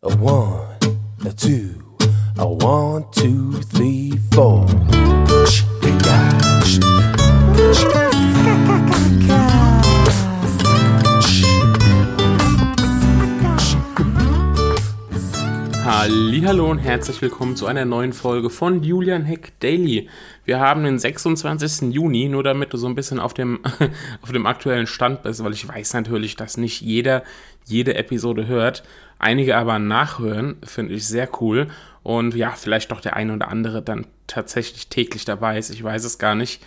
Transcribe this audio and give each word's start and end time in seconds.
A 0.00 0.14
one, 0.18 0.78
a 1.26 1.32
two, 1.32 1.74
a 2.38 2.46
one, 2.46 3.04
two, 3.10 3.54
three, 3.62 4.12
four. 4.32 4.64
Hallo 16.44 16.70
und 16.70 16.78
herzlich 16.78 17.20
willkommen 17.20 17.56
zu 17.56 17.66
einer 17.66 17.84
neuen 17.84 18.12
Folge 18.12 18.50
von 18.50 18.84
Julian 18.84 19.24
Heck 19.24 19.58
Daily. 19.58 20.08
Wir 20.44 20.60
haben 20.60 20.84
den 20.84 21.00
26. 21.00 21.92
Juni, 21.92 22.28
nur 22.28 22.44
damit 22.44 22.72
du 22.72 22.76
so 22.76 22.86
ein 22.86 22.94
bisschen 22.94 23.18
auf 23.18 23.34
dem, 23.34 23.58
auf 24.22 24.30
dem 24.30 24.46
aktuellen 24.46 24.86
Stand 24.86 25.24
bist, 25.24 25.42
weil 25.42 25.52
ich 25.52 25.66
weiß 25.66 25.94
natürlich, 25.94 26.36
dass 26.36 26.56
nicht 26.56 26.82
jeder 26.82 27.24
jede 27.68 27.94
Episode 27.94 28.46
hört. 28.46 28.82
Einige 29.18 29.56
aber 29.56 29.78
nachhören, 29.78 30.56
finde 30.62 30.94
ich 30.94 31.06
sehr 31.06 31.28
cool. 31.40 31.68
Und 32.02 32.34
ja, 32.34 32.52
vielleicht 32.52 32.90
doch 32.90 33.00
der 33.00 33.16
eine 33.16 33.34
oder 33.34 33.48
andere 33.48 33.82
dann 33.82 34.06
tatsächlich 34.26 34.88
täglich 34.88 35.24
dabei 35.24 35.58
ist. 35.58 35.70
Ich 35.70 35.82
weiß 35.82 36.04
es 36.04 36.18
gar 36.18 36.34
nicht. 36.34 36.62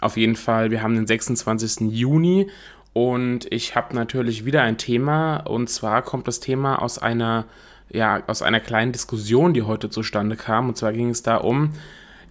Auf 0.00 0.16
jeden 0.16 0.36
Fall, 0.36 0.70
wir 0.70 0.82
haben 0.82 0.94
den 0.94 1.06
26. 1.06 1.90
Juni 1.90 2.48
und 2.92 3.52
ich 3.52 3.74
habe 3.74 3.94
natürlich 3.94 4.44
wieder 4.44 4.62
ein 4.62 4.78
Thema. 4.78 5.38
Und 5.38 5.68
zwar 5.68 6.02
kommt 6.02 6.28
das 6.28 6.40
Thema 6.40 6.80
aus 6.80 6.98
einer, 6.98 7.46
ja, 7.90 8.22
aus 8.26 8.42
einer 8.42 8.60
kleinen 8.60 8.92
Diskussion, 8.92 9.54
die 9.54 9.62
heute 9.62 9.90
zustande 9.90 10.36
kam. 10.36 10.68
Und 10.68 10.76
zwar 10.76 10.92
ging 10.92 11.10
es 11.10 11.22
da 11.22 11.36
um, 11.36 11.72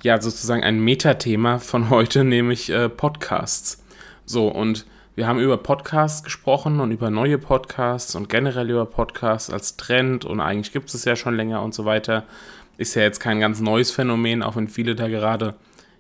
ja, 0.02 0.22
sozusagen 0.22 0.64
ein 0.64 0.80
Metathema 0.80 1.60
von 1.60 1.90
heute, 1.92 2.24
nämlich 2.24 2.70
äh, 2.70 2.88
Podcasts. 2.88 3.84
So, 4.26 4.48
und 4.48 4.86
wir 5.18 5.28
haben 5.28 5.40
über 5.40 5.58
Podcasts 5.58 6.22
gesprochen 6.22 6.80
und 6.80 6.92
über 6.92 7.10
neue 7.10 7.40
Podcasts 7.40 8.14
und 8.14 8.30
generell 8.30 8.70
über 8.70 8.86
Podcasts 8.86 9.50
als 9.50 9.76
Trend 9.76 10.26
und 10.26 10.40
eigentlich 10.40 10.72
gibt 10.72 10.94
es 10.94 11.06
ja 11.06 11.16
schon 11.16 11.36
länger 11.36 11.64
und 11.64 11.74
so 11.74 11.86
weiter. 11.86 12.24
Ist 12.78 12.94
ja 12.94 13.02
jetzt 13.02 13.20
kein 13.20 13.40
ganz 13.40 13.60
neues 13.60 13.90
Phänomen, 13.90 14.44
auch 14.44 14.56
wenn 14.56 14.68
viele 14.68 14.94
da 14.94 15.08
gerade 15.08 15.56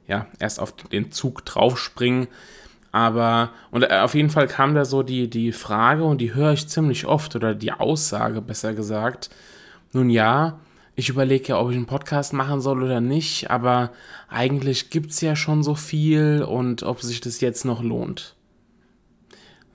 ja 0.07 0.27
erst 0.37 0.59
auf 0.59 0.71
den 0.71 1.11
Zug 1.11 1.43
draufspringen. 1.45 2.27
Aber, 2.91 3.49
und 3.71 3.81
äh, 3.81 4.01
auf 4.01 4.13
jeden 4.13 4.29
Fall 4.29 4.45
kam 4.45 4.75
da 4.75 4.85
so 4.85 5.01
die, 5.01 5.27
die 5.31 5.51
Frage, 5.51 6.03
und 6.03 6.21
die 6.21 6.35
höre 6.35 6.53
ich 6.53 6.67
ziemlich 6.67 7.07
oft, 7.07 7.35
oder 7.35 7.55
die 7.55 7.71
Aussage 7.71 8.39
besser 8.39 8.75
gesagt. 8.75 9.31
Nun 9.93 10.11
ja, 10.11 10.59
ich 10.95 11.09
überlege 11.09 11.47
ja, 11.47 11.59
ob 11.59 11.71
ich 11.71 11.75
einen 11.75 11.87
Podcast 11.87 12.33
machen 12.33 12.61
soll 12.61 12.83
oder 12.83 13.01
nicht, 13.01 13.49
aber 13.49 13.89
eigentlich 14.29 14.91
gibt 14.91 15.09
es 15.09 15.21
ja 15.21 15.35
schon 15.35 15.63
so 15.63 15.73
viel 15.73 16.45
und 16.47 16.83
ob 16.83 17.01
sich 17.01 17.19
das 17.19 17.41
jetzt 17.41 17.65
noch 17.65 17.81
lohnt. 17.81 18.36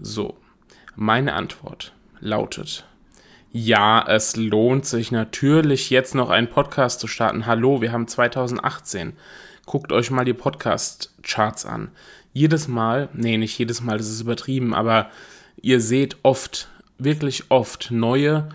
So, 0.04 0.36
meine 0.96 1.32
Antwort 1.34 1.92
lautet, 2.18 2.84
ja, 3.52 4.04
es 4.08 4.34
lohnt 4.34 4.84
sich 4.84 5.12
natürlich 5.12 5.90
jetzt 5.90 6.16
noch 6.16 6.28
einen 6.28 6.50
Podcast 6.50 6.98
zu 6.98 7.06
starten. 7.06 7.46
Hallo, 7.46 7.80
wir 7.80 7.92
haben 7.92 8.08
2018. 8.08 9.12
Guckt 9.64 9.92
euch 9.92 10.10
mal 10.10 10.24
die 10.24 10.34
Podcast-Charts 10.34 11.66
an. 11.66 11.92
Jedes 12.32 12.66
Mal, 12.66 13.10
nee, 13.12 13.36
nicht 13.36 13.56
jedes 13.56 13.80
Mal, 13.80 13.96
das 13.96 14.08
ist 14.08 14.22
übertrieben, 14.22 14.74
aber 14.74 15.08
ihr 15.60 15.80
seht 15.80 16.16
oft, 16.24 16.68
wirklich 16.98 17.44
oft 17.50 17.92
neue, 17.92 18.48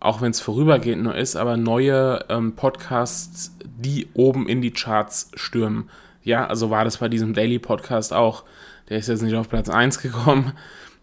auch 0.00 0.22
wenn 0.22 0.30
es 0.30 0.40
vorübergehend 0.40 1.02
nur 1.02 1.16
ist, 1.16 1.36
aber 1.36 1.58
neue 1.58 2.24
ähm, 2.30 2.56
Podcasts, 2.56 3.54
die 3.62 4.08
oben 4.14 4.48
in 4.48 4.62
die 4.62 4.72
Charts 4.72 5.30
stürmen. 5.34 5.90
Ja, 6.22 6.46
also 6.46 6.70
war 6.70 6.86
das 6.86 6.96
bei 6.96 7.10
diesem 7.10 7.34
Daily 7.34 7.58
Podcast 7.58 8.14
auch. 8.14 8.44
Der 8.88 8.98
ist 8.98 9.08
jetzt 9.08 9.22
nicht 9.22 9.34
auf 9.34 9.50
Platz 9.50 9.68
1 9.68 9.98
gekommen, 10.00 10.54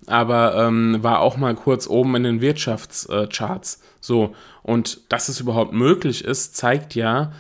aber 0.08 0.56
ähm, 0.56 1.00
war 1.02 1.20
auch 1.20 1.38
mal 1.38 1.56
kurz 1.56 1.88
oben 1.88 2.16
in 2.16 2.24
den 2.24 2.42
Wirtschaftscharts. 2.42 3.82
So, 4.00 4.36
und 4.64 5.02
dass 5.10 5.30
es 5.30 5.40
überhaupt 5.40 5.74
möglich 5.74 6.24
ist, 6.24 6.56
zeigt 6.56 6.96
ja, 6.96 7.32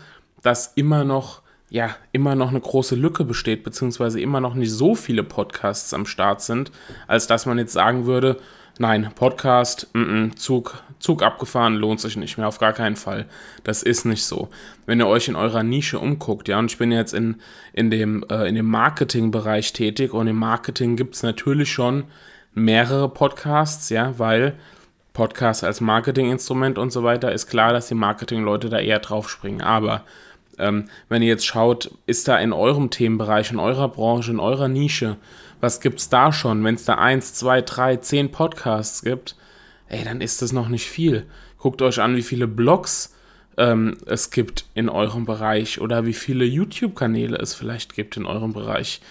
dass 0.41 0.73
immer 0.75 1.03
noch, 1.03 1.41
ja, 1.69 1.95
immer 2.11 2.35
noch 2.35 2.49
eine 2.49 2.61
große 2.61 2.95
Lücke 2.95 3.23
besteht, 3.23 3.63
beziehungsweise 3.63 4.19
immer 4.19 4.41
noch 4.41 4.53
nicht 4.53 4.71
so 4.71 4.95
viele 4.95 5.23
Podcasts 5.23 5.93
am 5.93 6.05
Start 6.05 6.41
sind, 6.41 6.71
als 7.07 7.27
dass 7.27 7.45
man 7.45 7.57
jetzt 7.57 7.73
sagen 7.73 8.05
würde, 8.05 8.37
nein, 8.77 9.09
Podcast, 9.15 9.87
m 9.93 10.31
-m, 10.31 10.35
Zug, 10.35 10.83
Zug 10.99 11.23
abgefahren, 11.23 11.75
lohnt 11.75 11.99
sich 11.99 12.15
nicht 12.15 12.37
mehr, 12.37 12.47
auf 12.47 12.59
gar 12.59 12.73
keinen 12.73 12.95
Fall. 12.95 13.27
Das 13.63 13.83
ist 13.83 14.05
nicht 14.05 14.23
so. 14.23 14.49
Wenn 14.85 14.99
ihr 14.99 15.07
euch 15.07 15.27
in 15.27 15.35
eurer 15.35 15.63
Nische 15.63 15.99
umguckt, 15.99 16.47
ja, 16.47 16.59
und 16.59 16.71
ich 16.71 16.77
bin 16.77 16.91
jetzt 16.91 17.13
in, 17.13 17.37
in 17.73 17.89
dem, 17.89 18.23
äh, 18.29 18.47
in 18.47 18.55
dem 18.55 18.67
Marketingbereich 18.67 19.73
tätig 19.73 20.13
und 20.13 20.27
im 20.27 20.37
Marketing 20.37 20.95
gibt 20.95 21.15
es 21.15 21.23
natürlich 21.23 21.71
schon 21.71 22.05
mehrere 22.53 23.09
Podcasts, 23.09 23.89
ja, 23.89 24.17
weil 24.17 24.53
Podcast 25.13 25.63
als 25.63 25.81
Marketinginstrument 25.81 26.77
und 26.77 26.91
so 26.91 27.03
weiter 27.03 27.31
ist 27.31 27.47
klar, 27.47 27.73
dass 27.73 27.87
die 27.87 27.95
Marketingleute 27.95 28.69
da 28.69 28.79
eher 28.79 28.99
draufspringen. 28.99 29.61
Aber 29.61 30.03
ähm, 30.57 30.85
wenn 31.09 31.21
ihr 31.21 31.29
jetzt 31.29 31.45
schaut, 31.45 31.91
ist 32.05 32.27
da 32.27 32.37
in 32.37 32.53
eurem 32.53 32.89
Themenbereich, 32.89 33.51
in 33.51 33.59
eurer 33.59 33.89
Branche, 33.89 34.31
in 34.31 34.39
eurer 34.39 34.67
Nische, 34.67 35.17
was 35.59 35.81
gibt's 35.81 36.09
da 36.09 36.31
schon? 36.31 36.63
Wenn 36.63 36.75
es 36.75 36.85
da 36.85 36.95
eins, 36.95 37.33
zwei, 37.33 37.61
drei, 37.61 37.97
zehn 37.97 38.31
Podcasts 38.31 39.03
gibt, 39.03 39.35
ey, 39.87 40.03
dann 40.03 40.21
ist 40.21 40.41
das 40.41 40.53
noch 40.53 40.69
nicht 40.69 40.89
viel. 40.89 41.25
Guckt 41.57 41.81
euch 41.81 41.99
an, 42.01 42.15
wie 42.15 42.23
viele 42.23 42.47
Blogs 42.47 43.13
ähm, 43.57 43.97
es 44.05 44.31
gibt 44.31 44.65
in 44.73 44.89
eurem 44.89 45.25
Bereich 45.25 45.79
oder 45.81 46.05
wie 46.05 46.13
viele 46.13 46.45
YouTube-Kanäle 46.45 47.37
es 47.37 47.53
vielleicht 47.53 47.93
gibt 47.93 48.17
in 48.17 48.25
eurem 48.25 48.53
Bereich. 48.53 49.01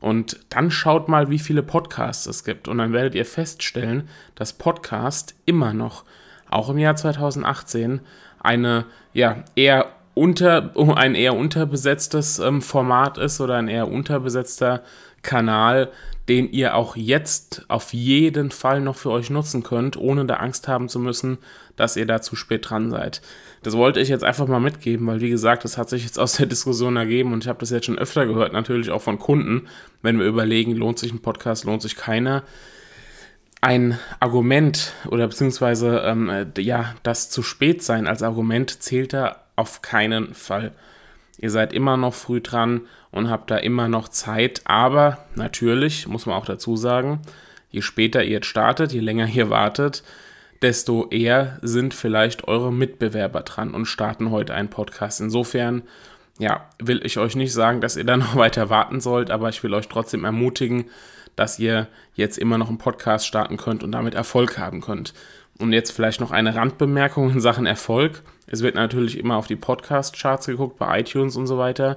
Und 0.00 0.38
dann 0.50 0.70
schaut 0.70 1.08
mal, 1.08 1.30
wie 1.30 1.38
viele 1.38 1.62
Podcasts 1.62 2.26
es 2.26 2.44
gibt. 2.44 2.68
Und 2.68 2.78
dann 2.78 2.92
werdet 2.92 3.14
ihr 3.14 3.24
feststellen, 3.24 4.08
dass 4.34 4.52
Podcast 4.52 5.34
immer 5.44 5.72
noch, 5.72 6.04
auch 6.48 6.70
im 6.70 6.78
Jahr 6.78 6.96
2018, 6.96 8.00
eine 8.40 8.86
ja, 9.12 9.44
eher 9.56 9.86
unter, 10.14 10.72
ein 10.96 11.14
eher 11.14 11.34
unterbesetztes 11.34 12.38
ähm, 12.38 12.62
Format 12.62 13.18
ist 13.18 13.40
oder 13.40 13.56
ein 13.56 13.68
eher 13.68 13.88
unterbesetzter 13.88 14.82
Kanal, 15.22 15.90
den 16.28 16.52
ihr 16.52 16.74
auch 16.74 16.94
jetzt 16.94 17.64
auf 17.68 17.94
jeden 17.94 18.50
Fall 18.50 18.80
noch 18.80 18.96
für 18.96 19.10
euch 19.10 19.30
nutzen 19.30 19.62
könnt, 19.62 19.96
ohne 19.96 20.26
da 20.26 20.34
Angst 20.34 20.68
haben 20.68 20.88
zu 20.88 20.98
müssen, 20.98 21.38
dass 21.76 21.96
ihr 21.96 22.06
da 22.06 22.20
zu 22.20 22.36
spät 22.36 22.68
dran 22.68 22.90
seid. 22.90 23.22
Das 23.62 23.76
wollte 23.76 24.00
ich 24.00 24.08
jetzt 24.08 24.24
einfach 24.24 24.46
mal 24.46 24.60
mitgeben, 24.60 25.06
weil 25.06 25.20
wie 25.20 25.30
gesagt, 25.30 25.64
das 25.64 25.78
hat 25.78 25.88
sich 25.88 26.04
jetzt 26.04 26.18
aus 26.18 26.34
der 26.34 26.46
Diskussion 26.46 26.96
ergeben 26.96 27.32
und 27.32 27.44
ich 27.44 27.48
habe 27.48 27.60
das 27.60 27.70
jetzt 27.70 27.86
schon 27.86 27.98
öfter 27.98 28.26
gehört, 28.26 28.52
natürlich 28.52 28.90
auch 28.90 29.02
von 29.02 29.18
Kunden, 29.18 29.68
wenn 30.02 30.18
wir 30.18 30.26
überlegen, 30.26 30.76
lohnt 30.76 30.98
sich 30.98 31.12
ein 31.12 31.22
Podcast, 31.22 31.64
lohnt 31.64 31.82
sich 31.82 31.96
keiner. 31.96 32.44
Ein 33.60 33.98
Argument 34.20 34.92
oder 35.08 35.26
beziehungsweise 35.26 36.02
ähm, 36.04 36.52
ja, 36.58 36.94
das 37.02 37.30
zu 37.30 37.42
spät 37.42 37.82
sein 37.82 38.06
als 38.06 38.22
Argument 38.22 38.82
zählt 38.82 39.12
da 39.12 39.44
auf 39.56 39.82
keinen 39.82 40.34
Fall. 40.34 40.72
Ihr 41.38 41.50
seid 41.50 41.72
immer 41.72 41.96
noch 41.96 42.14
früh 42.14 42.40
dran 42.40 42.82
und 43.18 43.28
habt 43.28 43.50
da 43.50 43.56
immer 43.56 43.88
noch 43.88 44.08
Zeit, 44.08 44.62
aber 44.64 45.18
natürlich 45.34 46.06
muss 46.06 46.24
man 46.24 46.36
auch 46.36 46.46
dazu 46.46 46.76
sagen, 46.76 47.20
je 47.70 47.82
später 47.82 48.22
ihr 48.22 48.30
jetzt 48.30 48.46
startet, 48.46 48.92
je 48.92 49.00
länger 49.00 49.26
ihr 49.26 49.50
wartet, 49.50 50.02
desto 50.62 51.08
eher 51.08 51.58
sind 51.60 51.94
vielleicht 51.94 52.48
eure 52.48 52.72
Mitbewerber 52.72 53.42
dran 53.42 53.74
und 53.74 53.86
starten 53.86 54.30
heute 54.30 54.54
einen 54.54 54.70
Podcast. 54.70 55.20
Insofern, 55.20 55.82
ja, 56.38 56.68
will 56.78 57.04
ich 57.04 57.18
euch 57.18 57.36
nicht 57.36 57.52
sagen, 57.52 57.80
dass 57.80 57.96
ihr 57.96 58.04
da 58.04 58.16
noch 58.16 58.36
weiter 58.36 58.70
warten 58.70 59.00
sollt, 59.00 59.30
aber 59.30 59.48
ich 59.48 59.62
will 59.62 59.74
euch 59.74 59.88
trotzdem 59.88 60.24
ermutigen, 60.24 60.86
dass 61.36 61.58
ihr 61.58 61.86
jetzt 62.14 62.38
immer 62.38 62.58
noch 62.58 62.68
einen 62.68 62.78
Podcast 62.78 63.26
starten 63.26 63.56
könnt 63.56 63.84
und 63.84 63.92
damit 63.92 64.14
Erfolg 64.14 64.58
haben 64.58 64.80
könnt. 64.80 65.14
Und 65.58 65.72
jetzt 65.72 65.90
vielleicht 65.90 66.20
noch 66.20 66.30
eine 66.30 66.54
Randbemerkung 66.54 67.30
in 67.30 67.40
Sachen 67.40 67.66
Erfolg. 67.66 68.22
Es 68.46 68.62
wird 68.62 68.76
natürlich 68.76 69.18
immer 69.18 69.36
auf 69.36 69.48
die 69.48 69.56
Podcast-Charts 69.56 70.46
geguckt, 70.46 70.78
bei 70.78 71.00
iTunes 71.00 71.36
und 71.36 71.48
so 71.48 71.58
weiter 71.58 71.96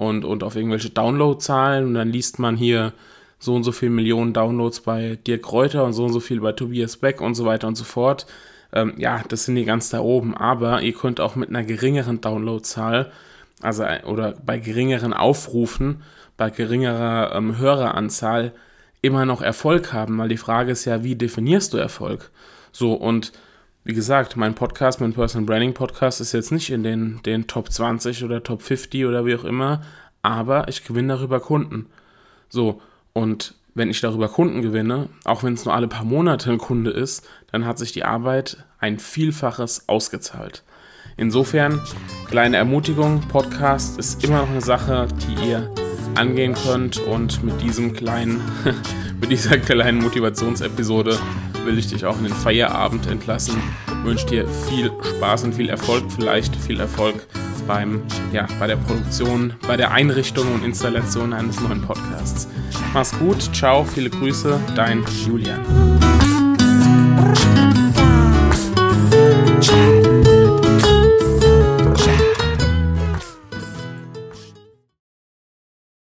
und, 0.00 0.24
und 0.24 0.42
auf 0.42 0.56
irgendwelche 0.56 0.88
Download-Zahlen 0.88 1.84
und 1.84 1.92
dann 1.94 2.08
liest 2.08 2.38
man 2.38 2.56
hier 2.56 2.94
so 3.38 3.54
und 3.54 3.64
so 3.64 3.70
viele 3.70 3.90
Millionen 3.90 4.32
Downloads 4.32 4.80
bei 4.80 5.18
Dirk 5.26 5.42
Kräuter 5.42 5.84
und 5.84 5.92
so 5.92 6.04
und 6.04 6.12
so 6.14 6.20
viel 6.20 6.40
bei 6.40 6.52
Tobias 6.52 6.96
Beck 6.96 7.20
und 7.20 7.34
so 7.34 7.44
weiter 7.44 7.68
und 7.68 7.74
so 7.74 7.84
fort. 7.84 8.26
Ähm, 8.72 8.94
ja, 8.96 9.22
das 9.28 9.44
sind 9.44 9.56
die 9.56 9.66
ganz 9.66 9.90
da 9.90 10.00
oben, 10.00 10.34
aber 10.34 10.80
ihr 10.80 10.94
könnt 10.94 11.20
auch 11.20 11.36
mit 11.36 11.50
einer 11.50 11.64
geringeren 11.64 12.22
Downloadzahl, 12.22 13.12
also 13.60 13.84
oder 14.06 14.36
bei 14.42 14.58
geringeren 14.58 15.12
Aufrufen, 15.12 16.02
bei 16.38 16.48
geringerer 16.48 17.34
ähm, 17.34 17.58
Höreranzahl 17.58 18.52
immer 19.02 19.26
noch 19.26 19.42
Erfolg 19.42 19.92
haben, 19.92 20.16
weil 20.16 20.30
die 20.30 20.38
Frage 20.38 20.72
ist 20.72 20.86
ja, 20.86 21.04
wie 21.04 21.14
definierst 21.14 21.74
du 21.74 21.76
Erfolg? 21.76 22.30
So 22.72 22.94
und 22.94 23.32
wie 23.84 23.94
gesagt, 23.94 24.36
mein 24.36 24.54
Podcast, 24.54 25.00
mein 25.00 25.14
Personal 25.14 25.46
Branding 25.46 25.72
Podcast 25.72 26.20
ist 26.20 26.32
jetzt 26.32 26.52
nicht 26.52 26.70
in 26.70 26.82
den, 26.82 27.20
den 27.24 27.46
Top 27.46 27.72
20 27.72 28.24
oder 28.24 28.42
Top 28.42 28.62
50 28.62 29.06
oder 29.06 29.24
wie 29.24 29.34
auch 29.34 29.44
immer, 29.44 29.82
aber 30.22 30.68
ich 30.68 30.84
gewinne 30.84 31.14
darüber 31.14 31.40
Kunden. 31.40 31.86
So, 32.50 32.82
und 33.14 33.54
wenn 33.74 33.88
ich 33.88 34.00
darüber 34.00 34.28
Kunden 34.28 34.60
gewinne, 34.60 35.08
auch 35.24 35.42
wenn 35.44 35.54
es 35.54 35.64
nur 35.64 35.74
alle 35.74 35.88
paar 35.88 36.04
Monate 36.04 36.50
ein 36.50 36.58
Kunde 36.58 36.90
ist, 36.90 37.26
dann 37.52 37.64
hat 37.64 37.78
sich 37.78 37.92
die 37.92 38.04
Arbeit 38.04 38.64
ein 38.78 38.98
Vielfaches 38.98 39.88
ausgezahlt. 39.88 40.62
Insofern, 41.16 41.80
kleine 42.28 42.58
Ermutigung, 42.58 43.20
Podcast 43.28 43.98
ist 43.98 44.22
immer 44.24 44.42
noch 44.42 44.50
eine 44.50 44.60
Sache, 44.60 45.08
die 45.26 45.48
ihr 45.48 45.70
angehen 46.16 46.54
könnt 46.54 46.98
und 46.98 47.42
mit 47.42 47.60
diesem 47.62 47.94
kleinen, 47.94 48.42
mit 49.20 49.30
dieser 49.30 49.58
kleinen 49.58 50.02
Motivationsepisode 50.02 51.18
will 51.64 51.78
ich 51.78 51.88
dich 51.88 52.04
auch 52.04 52.16
in 52.18 52.24
den 52.24 52.32
Feierabend 52.32 53.06
entlassen. 53.06 53.56
Wünsche 54.04 54.26
dir 54.26 54.48
viel 54.48 54.90
Spaß 55.16 55.44
und 55.44 55.54
viel 55.54 55.68
Erfolg, 55.68 56.04
vielleicht 56.10 56.54
viel 56.56 56.80
Erfolg 56.80 57.26
beim, 57.66 58.02
ja, 58.32 58.46
bei 58.58 58.66
der 58.66 58.76
Produktion, 58.76 59.54
bei 59.66 59.76
der 59.76 59.92
Einrichtung 59.92 60.52
und 60.54 60.64
Installation 60.64 61.32
eines 61.32 61.60
neuen 61.60 61.82
Podcasts. 61.82 62.48
Mach's 62.92 63.16
gut, 63.18 63.54
ciao, 63.54 63.84
viele 63.84 64.10
Grüße, 64.10 64.58
dein 64.74 65.04
Julian. 65.24 65.60